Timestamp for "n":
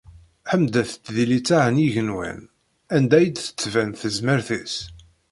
1.73-1.81